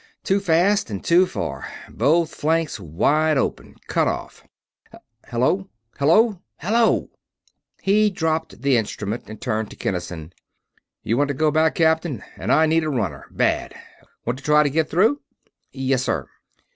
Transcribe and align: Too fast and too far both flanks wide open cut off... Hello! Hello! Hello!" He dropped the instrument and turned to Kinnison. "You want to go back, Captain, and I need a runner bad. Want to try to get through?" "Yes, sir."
Too 0.23 0.39
fast 0.39 0.89
and 0.89 1.05
too 1.05 1.27
far 1.27 1.71
both 1.87 2.33
flanks 2.33 2.79
wide 2.79 3.37
open 3.37 3.75
cut 3.85 4.07
off... 4.07 4.43
Hello! 5.27 5.69
Hello! 5.99 6.41
Hello!" 6.57 7.11
He 7.83 8.09
dropped 8.09 8.63
the 8.63 8.77
instrument 8.77 9.25
and 9.29 9.39
turned 9.39 9.69
to 9.69 9.75
Kinnison. 9.75 10.33
"You 11.03 11.17
want 11.17 11.27
to 11.27 11.35
go 11.35 11.51
back, 11.51 11.75
Captain, 11.75 12.23
and 12.35 12.51
I 12.51 12.65
need 12.65 12.83
a 12.83 12.89
runner 12.89 13.27
bad. 13.29 13.75
Want 14.25 14.39
to 14.39 14.43
try 14.43 14.63
to 14.63 14.71
get 14.71 14.89
through?" 14.89 15.21
"Yes, 15.71 16.01
sir." 16.05 16.27